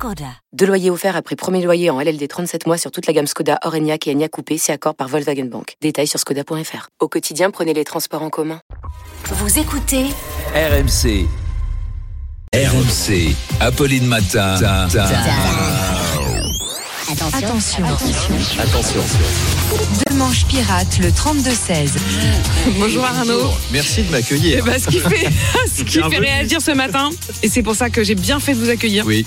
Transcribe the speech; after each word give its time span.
Skoda. 0.00 0.32
Deux 0.54 0.64
loyers 0.64 0.88
offerts 0.88 1.14
après 1.14 1.36
premier 1.36 1.62
loyer 1.62 1.90
en 1.90 2.00
LLD 2.00 2.26
37 2.26 2.66
mois 2.66 2.78
sur 2.78 2.90
toute 2.90 3.06
la 3.06 3.12
gamme 3.12 3.26
Skoda, 3.26 3.58
Orenia 3.64 3.98
et 4.06 4.10
Enya 4.10 4.30
Coupé, 4.30 4.56
c'est 4.56 4.72
accord 4.72 4.94
par 4.94 5.08
Volkswagen 5.08 5.44
Bank. 5.44 5.74
Détails 5.82 6.06
sur 6.06 6.18
skoda.fr. 6.18 6.88
Au 7.00 7.08
quotidien, 7.08 7.50
prenez 7.50 7.74
les 7.74 7.84
transports 7.84 8.22
en 8.22 8.30
commun. 8.30 8.62
Vous 9.26 9.58
écoutez 9.58 10.06
RMC. 10.54 11.26
RMC. 12.54 13.36
Apolline 13.60 14.06
Matin. 14.06 14.56
Attention. 17.34 17.84
Attention. 17.84 19.02
Deux 20.06 20.16
manches 20.16 20.46
pirates, 20.46 20.98
le 21.00 21.08
32-16. 21.08 21.90
Bonjour 22.78 23.04
Arnaud. 23.04 23.50
Merci 23.72 24.02
de 24.04 24.10
m'accueillir. 24.12 24.58
Eh 24.60 24.62
ben, 24.62 24.78
ce 24.78 24.86
qui 24.88 25.00
fait, 25.00 25.28
ce 25.74 25.82
qui 25.82 25.98
fait 25.98 26.18
réagir 26.18 26.62
ce 26.62 26.70
matin, 26.70 27.10
et 27.42 27.48
c'est 27.48 27.64
pour 27.64 27.74
ça 27.74 27.90
que 27.90 28.04
j'ai 28.04 28.14
bien 28.14 28.38
fait 28.38 28.54
de 28.54 28.60
vous 28.60 28.70
accueillir, 28.70 29.04
Oui, 29.06 29.26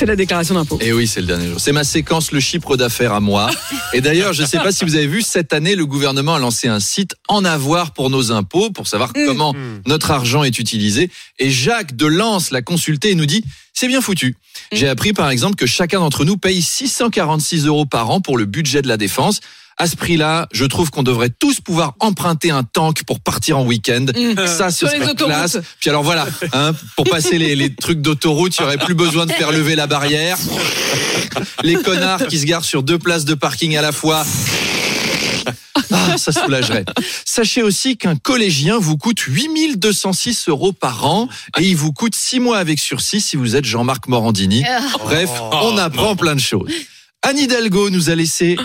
c'est 0.00 0.06
la 0.06 0.16
déclaration 0.16 0.54
d'impôt. 0.54 0.78
et 0.80 0.94
oui, 0.94 1.06
c'est 1.06 1.20
le 1.20 1.26
dernier 1.26 1.46
jour. 1.46 1.60
C'est 1.60 1.72
ma 1.72 1.84
séquence 1.84 2.32
Le 2.32 2.40
chiffre 2.40 2.78
d'affaires 2.78 3.12
à 3.12 3.20
moi. 3.20 3.50
Et 3.92 4.00
d'ailleurs, 4.00 4.32
je 4.32 4.40
ne 4.40 4.46
sais 4.46 4.56
pas 4.56 4.72
si 4.72 4.86
vous 4.86 4.94
avez 4.96 5.06
vu, 5.06 5.20
cette 5.20 5.52
année, 5.52 5.74
le 5.74 5.84
gouvernement 5.84 6.36
a 6.36 6.38
lancé 6.38 6.68
un 6.68 6.80
site 6.80 7.14
en 7.28 7.44
avoir 7.44 7.92
pour 7.92 8.08
nos 8.08 8.32
impôts, 8.32 8.70
pour 8.70 8.86
savoir 8.86 9.12
comment 9.12 9.54
notre 9.86 10.10
argent 10.10 10.42
est 10.42 10.58
utilisé. 10.58 11.10
Et 11.38 11.50
Jacques 11.50 11.96
de 11.96 12.06
Lens 12.06 12.50
l'a 12.50 12.62
consulté 12.62 13.10
et 13.10 13.14
nous 13.14 13.26
dit, 13.26 13.44
c'est 13.74 13.88
bien 13.88 14.00
foutu. 14.00 14.36
J'ai 14.72 14.88
appris 14.88 15.12
par 15.12 15.28
exemple 15.28 15.56
que 15.56 15.66
chacun 15.66 16.00
d'entre 16.00 16.24
nous 16.24 16.38
paye 16.38 16.62
646 16.62 17.66
euros 17.66 17.84
par 17.84 18.08
an 18.08 18.22
pour 18.22 18.38
le 18.38 18.46
budget 18.46 18.80
de 18.80 18.88
la 18.88 18.96
défense. 18.96 19.40
À 19.80 19.86
ce 19.86 19.96
prix-là, 19.96 20.46
je 20.52 20.66
trouve 20.66 20.90
qu'on 20.90 21.02
devrait 21.02 21.30
tous 21.30 21.62
pouvoir 21.62 21.94
emprunter 22.00 22.50
un 22.50 22.64
tank 22.64 23.02
pour 23.04 23.18
partir 23.18 23.56
en 23.56 23.64
week-end. 23.64 24.04
Ça, 24.46 24.70
ce 24.70 24.86
Sur 24.86 24.90
serait 24.90 25.14
classe. 25.14 25.58
Puis 25.80 25.88
alors 25.88 26.02
voilà, 26.02 26.26
hein, 26.52 26.72
pour 26.96 27.08
passer 27.08 27.38
les, 27.38 27.56
les 27.56 27.74
trucs 27.74 28.02
d'autoroute, 28.02 28.54
il 28.58 28.60
n'y 28.60 28.66
aurait 28.66 28.76
plus 28.76 28.92
besoin 28.94 29.24
de 29.24 29.32
faire 29.32 29.52
lever 29.52 29.76
la 29.76 29.86
barrière. 29.86 30.36
Les 31.62 31.76
connards 31.76 32.26
qui 32.26 32.38
se 32.38 32.44
garent 32.44 32.64
sur 32.66 32.82
deux 32.82 32.98
places 32.98 33.24
de 33.24 33.32
parking 33.32 33.74
à 33.78 33.80
la 33.80 33.92
fois. 33.92 34.22
Ah, 35.92 36.18
ça 36.18 36.30
soulagerait. 36.30 36.84
Sachez 37.24 37.62
aussi 37.62 37.96
qu'un 37.96 38.16
collégien 38.16 38.78
vous 38.78 38.98
coûte 38.98 39.20
8206 39.20 40.48
euros 40.48 40.72
par 40.72 41.06
an 41.06 41.26
et 41.58 41.64
il 41.64 41.76
vous 41.76 41.92
coûte 41.92 42.14
6 42.14 42.40
mois 42.40 42.58
avec 42.58 42.78
sursis 42.78 43.22
si 43.22 43.36
vous 43.36 43.56
êtes 43.56 43.64
Jean-Marc 43.64 44.08
Morandini. 44.08 44.62
Bref, 44.98 45.30
on 45.52 45.78
apprend 45.78 46.16
plein 46.16 46.34
de 46.34 46.40
choses. 46.40 46.70
Anne 47.22 47.38
Hidalgo 47.38 47.90
nous 47.90 48.08
a 48.08 48.14
laissé. 48.14 48.56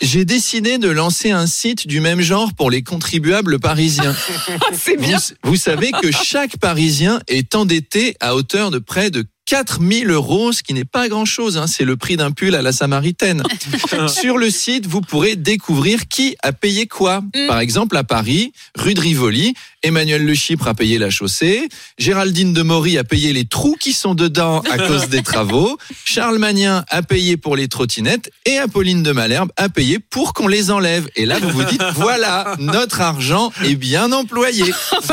J'ai 0.00 0.24
décidé 0.24 0.78
de 0.78 0.88
lancer 0.88 1.30
un 1.30 1.46
site 1.46 1.86
du 1.86 2.00
même 2.00 2.20
genre 2.20 2.54
pour 2.54 2.70
les 2.70 2.82
contribuables 2.82 3.58
parisiens. 3.58 4.16
c'est 4.72 4.96
bien. 4.96 5.18
Vous, 5.18 5.50
vous 5.50 5.56
savez 5.56 5.90
que 6.02 6.10
chaque 6.10 6.56
Parisien 6.56 7.20
est 7.28 7.54
endetté 7.54 8.16
à 8.20 8.34
hauteur 8.34 8.70
de 8.70 8.78
près 8.78 9.10
de 9.10 9.24
4000 9.48 10.10
euros, 10.10 10.52
ce 10.52 10.62
qui 10.62 10.74
n'est 10.74 10.84
pas 10.84 11.08
grand-chose. 11.08 11.56
hein. 11.56 11.66
C'est 11.66 11.86
le 11.86 11.96
prix 11.96 12.18
d'un 12.18 12.32
pull 12.32 12.54
à 12.54 12.60
la 12.60 12.70
Samaritaine. 12.70 13.42
Sur 14.08 14.36
le 14.36 14.50
site, 14.50 14.86
vous 14.86 15.00
pourrez 15.00 15.36
découvrir 15.36 16.06
qui 16.06 16.36
a 16.42 16.52
payé 16.52 16.86
quoi. 16.86 17.22
Par 17.46 17.58
exemple, 17.58 17.96
à 17.96 18.04
Paris, 18.04 18.52
rue 18.76 18.92
de 18.92 19.00
Rivoli, 19.00 19.54
Emmanuel 19.82 20.22
Le 20.26 20.34
Chypre 20.34 20.68
a 20.68 20.74
payé 20.74 20.98
la 20.98 21.08
chaussée, 21.08 21.66
Géraldine 21.96 22.52
de 22.52 22.60
Maury 22.60 22.98
a 22.98 23.04
payé 23.04 23.32
les 23.32 23.46
trous 23.46 23.76
qui 23.80 23.94
sont 23.94 24.14
dedans 24.14 24.60
à 24.70 24.76
cause 24.86 25.08
des 25.08 25.22
travaux, 25.22 25.78
Charles 26.04 26.38
Magnin 26.38 26.84
a 26.90 27.00
payé 27.02 27.38
pour 27.38 27.56
les 27.56 27.68
trottinettes 27.68 28.30
et 28.44 28.58
Apolline 28.58 29.02
de 29.02 29.12
Malherbe 29.12 29.50
a 29.56 29.70
payé 29.70 29.98
pour 29.98 30.34
qu'on 30.34 30.48
les 30.48 30.70
enlève. 30.70 31.08
Et 31.16 31.24
là, 31.24 31.38
vous 31.38 31.48
vous 31.48 31.64
dites, 31.64 31.82
voilà, 31.94 32.54
notre 32.58 33.00
argent 33.00 33.50
est 33.64 33.76
bien 33.76 34.12
employé. 34.12 34.64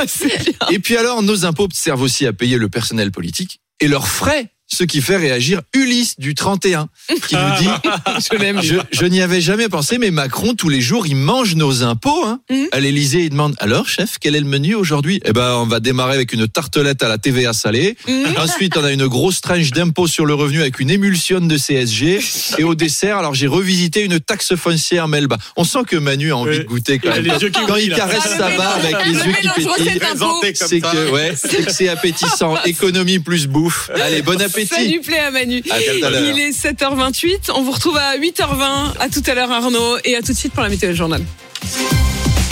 C'est 0.07 0.44
bien. 0.44 0.68
Et 0.72 0.79
puis 0.79 0.97
alors, 0.97 1.24
nos 1.24 1.45
impôts 1.45 1.69
servent 1.72 2.01
aussi 2.01 2.25
à 2.25 2.34
payer 2.34 2.57
le 2.57 2.68
personnel 2.68 3.12
politique 3.12 3.62
et 3.80 3.88
leurs 3.88 4.08
frais. 4.08 4.52
Ce 4.68 4.84
qui 4.84 5.02
fait 5.02 5.18
réagir 5.18 5.62
Ulysse 5.74 6.20
du 6.20 6.34
31, 6.34 6.88
qui 7.28 7.36
nous 7.36 7.58
dit 7.59 7.70
Je 8.31 8.38
l'aime. 8.38 8.62
Je, 8.64 8.76
je 8.92 9.06
n'y 9.06 9.22
avais 9.22 9.40
jamais 9.40 9.70
pensé, 9.70 10.00
mais 10.00 10.09
Macron, 10.09 10.56
tous 10.56 10.70
les 10.70 10.81
jours, 10.81 11.06
il 11.06 11.16
mange 11.16 11.56
nos 11.56 11.84
impôts. 11.84 12.26
Hein. 12.26 12.40
Mhm. 12.50 12.68
À 12.72 12.80
l'Élysée, 12.80 13.25
il 13.25 13.30
demande 13.30 13.56
Alors, 13.59 13.88
chef, 13.88 14.18
quel 14.20 14.36
est 14.36 14.40
le 14.40 14.48
menu 14.48 14.74
aujourd'hui? 14.74 15.22
Eh 15.24 15.34
ben, 15.34 15.56
on 15.58 15.68
va 15.68 15.80
démarrer 15.80 16.16
avec 16.16 16.34
une 16.34 16.48
tartelette 16.48 17.04
à 17.04 17.08
la 17.08 17.20
TVA 17.20 17.54
salée. 17.54 17.96
Mhm. 18.08 18.25
Ensuite, 18.38 18.75
on 18.78 18.84
a 18.84 18.92
une 18.92 19.08
grosse 19.08 19.40
tranche 19.40 19.70
d'impôt 19.70 20.08
sur 20.08 20.25
le 20.25 20.34
revenu 20.34 20.62
avec 20.62 20.80
une 20.80 20.90
émulsion 20.90 21.42
de 21.42 21.58
CSG. 21.58 22.20
Et 22.58 22.64
au 22.64 22.74
dessert, 22.74 23.18
alors 23.20 23.36
j'ai 23.36 23.48
revisité 23.48 24.02
une 24.04 24.20
taxe 24.20 24.56
foncière 24.56 25.08
Melba. 25.08 25.38
On 25.58 25.64
sent 25.64 25.84
que 25.88 25.96
Manu 25.96 26.31
a 26.31 26.38
envie 26.38 26.59
de 26.59 26.64
goûter 26.64 26.98
quand 26.98 27.09
même. 27.09 27.38
Quand 27.68 27.75
il 27.75 27.94
caresse 27.94 28.24
sa 28.24 28.50
barbe 28.58 28.84
avec 28.84 29.06
les 29.06 29.14
le 29.14 29.25
yeux 29.25 29.34
qui 29.34 29.48
pétillent. 29.50 30.54
C'est 30.56 30.81
que, 30.81 31.12
ouais, 31.12 31.34
c'est 31.68 31.88
appétissant. 31.88 32.56
Économie 32.66 33.20
plus 33.20 33.48
bouffe. 33.48 33.92
Allez, 34.02 34.22
bon 34.22 34.42
Ça 34.66 34.81
lui 34.81 35.00
plaît 35.00 35.20
à 35.20 35.31
Manu. 35.31 35.62
À 35.70 36.09
l'heure. 36.09 36.22
Il 36.22 36.40
est 36.40 36.52
7h28. 36.52 37.52
On 37.56 37.62
vous 37.64 37.72
retrouve 37.72 37.98
à 37.98 38.18
8h20. 38.18 38.98
À 39.00 39.09
tout 39.09 39.24
à 39.28 39.34
l'heure, 39.34 39.52
Arnaud. 39.52 39.98
Et 40.03 40.16
à 40.16 40.22
tout 40.22 40.34
de 40.34 40.38
suite 40.38 40.53
pour 40.53 40.64
la 40.64 40.70
météo 40.70 40.94
journal. 40.94 41.22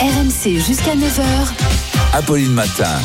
RMC 0.00 0.60
jusqu'à 0.66 0.94
9h. 0.94 1.22
Apolline 2.12 2.52
Matin. 2.52 3.00